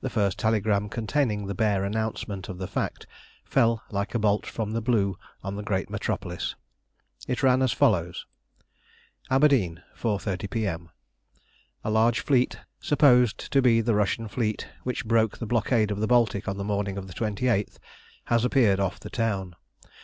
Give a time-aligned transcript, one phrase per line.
[0.00, 3.06] The first telegram containing the bare announcement of the fact
[3.44, 6.56] fell like a bolt from the blue on the great Metropolis.
[7.28, 8.26] It ran as follows:
[9.30, 10.90] Aberdeen, 4.30 P.M.
[11.84, 16.08] A large fleet, supposed to be the Russian fleet which broke the blockade of the
[16.08, 17.78] Baltic on the morning of the 28th,
[18.24, 19.54] has appeared off the town.